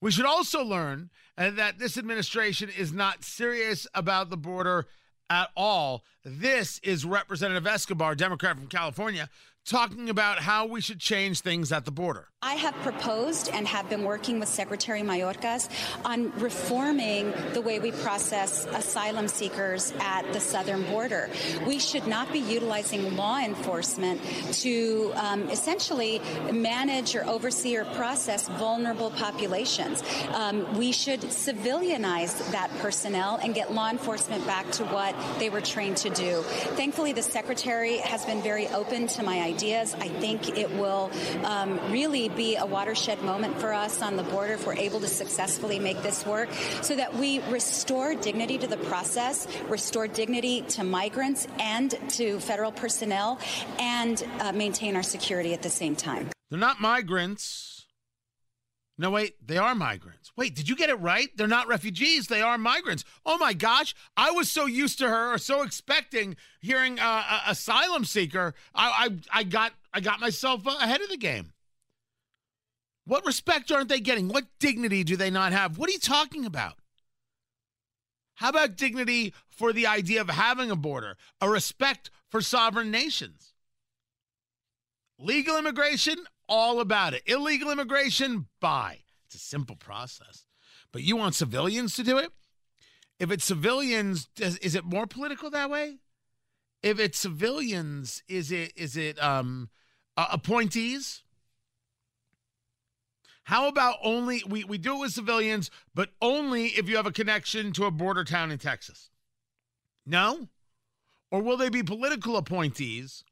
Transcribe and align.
We 0.00 0.10
should 0.10 0.26
also 0.26 0.62
learn 0.62 1.10
uh, 1.38 1.50
that 1.50 1.78
this 1.78 1.96
administration 1.96 2.68
is 2.68 2.92
not 2.92 3.24
serious 3.24 3.86
about 3.94 4.30
the 4.30 4.36
border 4.36 4.86
at 5.30 5.50
all. 5.56 6.04
This 6.24 6.78
is 6.80 7.04
Representative 7.04 7.66
Escobar, 7.66 8.14
Democrat 8.14 8.56
from 8.56 8.68
California, 8.68 9.28
talking 9.66 10.08
about 10.08 10.38
how 10.38 10.66
we 10.66 10.80
should 10.80 11.00
change 11.00 11.40
things 11.40 11.72
at 11.72 11.84
the 11.84 11.90
border. 11.90 12.28
I 12.42 12.54
have 12.54 12.74
proposed 12.76 13.50
and 13.52 13.66
have 13.66 13.88
been 13.88 14.04
working 14.04 14.38
with 14.38 14.48
Secretary 14.48 15.00
Mayorkas 15.00 15.68
on 16.04 16.30
reforming 16.38 17.32
the 17.54 17.60
way 17.60 17.80
we 17.80 17.90
process 17.90 18.66
asylum 18.66 19.26
seekers 19.26 19.92
at 19.98 20.32
the 20.32 20.38
southern 20.38 20.84
border. 20.84 21.28
We 21.66 21.80
should 21.80 22.06
not 22.06 22.32
be 22.32 22.38
utilizing 22.38 23.16
law 23.16 23.40
enforcement 23.40 24.20
to 24.60 25.12
um, 25.16 25.48
essentially 25.48 26.20
manage 26.52 27.16
or 27.16 27.26
oversee 27.26 27.76
or 27.76 27.84
process 27.96 28.48
vulnerable 28.50 29.10
populations. 29.10 30.04
Um, 30.32 30.72
we 30.78 30.92
should 30.92 31.22
civilianize 31.22 32.52
that 32.52 32.70
personnel 32.78 33.40
and 33.42 33.56
get 33.56 33.72
law 33.72 33.90
enforcement 33.90 34.46
back 34.46 34.70
to 34.72 34.84
what 34.84 35.16
they 35.40 35.50
were 35.50 35.62
trained 35.62 35.96
to 35.96 36.10
do. 36.10 36.42
Thankfully, 36.76 37.12
the 37.12 37.22
Secretary 37.22 37.96
has 37.96 38.24
been 38.24 38.40
very 38.42 38.68
open 38.68 39.08
to 39.08 39.24
my 39.24 39.38
ideas. 39.56 39.94
I 39.94 40.08
think 40.08 40.58
it 40.58 40.70
will 40.72 41.10
um, 41.44 41.80
really 41.90 42.28
be 42.28 42.56
a 42.56 42.66
watershed 42.66 43.22
moment 43.22 43.58
for 43.58 43.72
us 43.72 44.02
on 44.02 44.16
the 44.16 44.22
border 44.22 44.52
if 44.52 44.66
we're 44.66 44.74
able 44.74 45.00
to 45.00 45.08
successfully 45.08 45.78
make 45.78 46.02
this 46.02 46.26
work 46.26 46.52
so 46.82 46.94
that 46.94 47.14
we 47.14 47.40
restore 47.48 48.14
dignity 48.14 48.58
to 48.58 48.66
the 48.66 48.76
process, 48.76 49.48
restore 49.68 50.08
dignity 50.08 50.60
to 50.60 50.84
migrants 50.84 51.48
and 51.58 51.98
to 52.10 52.38
federal 52.40 52.70
personnel, 52.70 53.38
and 53.78 54.22
uh, 54.40 54.52
maintain 54.52 54.94
our 54.94 55.02
security 55.02 55.54
at 55.54 55.62
the 55.62 55.70
same 55.70 55.96
time. 55.96 56.28
They're 56.50 56.58
not 56.58 56.78
migrants. 56.78 57.85
No, 58.98 59.10
wait, 59.10 59.46
they 59.46 59.58
are 59.58 59.74
migrants. 59.74 60.32
Wait, 60.36 60.54
did 60.54 60.68
you 60.68 60.76
get 60.76 60.88
it 60.88 60.98
right? 61.00 61.28
They're 61.36 61.46
not 61.46 61.68
refugees. 61.68 62.28
They 62.28 62.40
are 62.40 62.56
migrants. 62.56 63.04
Oh 63.26 63.36
my 63.36 63.52
gosh. 63.52 63.94
I 64.16 64.30
was 64.30 64.50
so 64.50 64.64
used 64.64 64.98
to 64.98 65.08
her 65.08 65.34
or 65.34 65.38
so 65.38 65.62
expecting 65.62 66.36
hearing 66.60 66.98
uh, 66.98 67.24
a 67.46 67.50
asylum 67.50 68.06
seeker. 68.06 68.54
I, 68.74 69.08
I, 69.32 69.40
I 69.40 69.42
got 69.44 69.72
I 69.92 70.00
got 70.00 70.20
myself 70.20 70.66
ahead 70.66 71.02
of 71.02 71.10
the 71.10 71.18
game. 71.18 71.52
What 73.04 73.26
respect 73.26 73.70
aren't 73.70 73.88
they 73.88 74.00
getting? 74.00 74.28
What 74.28 74.46
dignity 74.58 75.04
do 75.04 75.16
they 75.16 75.30
not 75.30 75.52
have? 75.52 75.78
What 75.78 75.88
are 75.90 75.92
you 75.92 75.98
talking 75.98 76.46
about? 76.46 76.74
How 78.36 78.48
about 78.50 78.76
dignity 78.76 79.32
for 79.48 79.72
the 79.72 79.86
idea 79.86 80.20
of 80.20 80.28
having 80.28 80.70
a 80.70 80.76
border, 80.76 81.16
a 81.40 81.48
respect 81.48 82.10
for 82.28 82.40
sovereign 82.40 82.90
nations? 82.90 83.54
Legal 85.18 85.56
immigration, 85.56 86.16
all 86.48 86.80
about 86.80 87.14
it. 87.14 87.22
Illegal 87.26 87.70
immigration, 87.70 88.46
bye. 88.60 89.00
It's 89.26 89.34
a 89.34 89.38
simple 89.38 89.76
process. 89.76 90.46
But 90.92 91.02
you 91.02 91.16
want 91.16 91.34
civilians 91.34 91.94
to 91.96 92.02
do 92.02 92.18
it? 92.18 92.30
If 93.18 93.30
it's 93.30 93.44
civilians, 93.44 94.26
does, 94.36 94.56
is 94.58 94.74
it 94.74 94.84
more 94.84 95.06
political 95.06 95.50
that 95.50 95.70
way? 95.70 95.98
If 96.82 97.00
it's 97.00 97.18
civilians, 97.18 98.22
is 98.28 98.52
it 98.52 98.72
is 98.76 98.96
it 98.96 99.22
um, 99.22 99.70
uh, 100.16 100.26
appointees? 100.30 101.22
How 103.44 103.68
about 103.68 103.96
only 104.02 104.42
we, 104.46 104.64
we 104.64 104.76
do 104.76 104.96
it 104.96 105.00
with 105.00 105.12
civilians, 105.12 105.70
but 105.94 106.10
only 106.20 106.66
if 106.66 106.88
you 106.88 106.96
have 106.96 107.06
a 107.06 107.12
connection 107.12 107.72
to 107.72 107.84
a 107.84 107.90
border 107.90 108.24
town 108.24 108.50
in 108.50 108.58
Texas? 108.58 109.10
No? 110.04 110.48
Or 111.30 111.40
will 111.40 111.56
they 111.56 111.68
be 111.68 111.82
political 111.82 112.36
appointees 112.36 113.24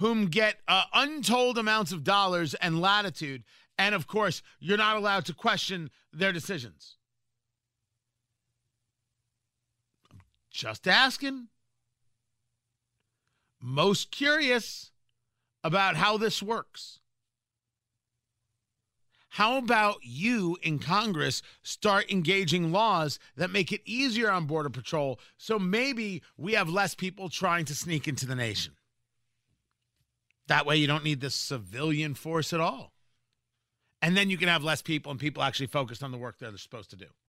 whom 0.00 0.26
get 0.26 0.56
uh, 0.66 0.84
untold 0.94 1.58
amounts 1.58 1.92
of 1.92 2.02
dollars 2.02 2.54
and 2.54 2.80
latitude? 2.80 3.44
And 3.78 3.94
of 3.94 4.06
course, 4.06 4.42
you're 4.58 4.78
not 4.78 4.96
allowed 4.96 5.26
to 5.26 5.34
question 5.34 5.90
their 6.12 6.32
decisions. 6.32 6.96
Just 10.50 10.88
asking. 10.88 11.48
Most 13.60 14.10
curious 14.10 14.90
about 15.62 15.96
how 15.96 16.16
this 16.16 16.42
works. 16.42 17.00
How 19.34 19.58
about 19.58 19.98
you 20.02 20.56
in 20.62 20.78
Congress 20.78 21.42
start 21.62 22.10
engaging 22.10 22.72
laws 22.72 23.18
that 23.36 23.50
make 23.50 23.70
it 23.70 23.82
easier 23.84 24.30
on 24.30 24.46
Border 24.46 24.70
Patrol 24.70 25.20
so 25.36 25.58
maybe 25.58 26.22
we 26.38 26.54
have 26.54 26.70
less 26.70 26.94
people 26.94 27.28
trying 27.28 27.66
to 27.66 27.74
sneak 27.74 28.08
into 28.08 28.26
the 28.26 28.34
nation? 28.34 28.72
That 30.50 30.66
way 30.66 30.74
you 30.74 30.88
don't 30.88 31.04
need 31.04 31.20
this 31.20 31.36
civilian 31.36 32.14
force 32.14 32.52
at 32.52 32.58
all. 32.58 32.92
And 34.02 34.16
then 34.16 34.30
you 34.30 34.36
can 34.36 34.48
have 34.48 34.64
less 34.64 34.82
people 34.82 35.12
and 35.12 35.20
people 35.20 35.44
actually 35.44 35.68
focused 35.68 36.02
on 36.02 36.10
the 36.10 36.18
work 36.18 36.40
that 36.40 36.48
they're 36.50 36.58
supposed 36.58 36.90
to 36.90 36.96
do. 36.96 37.06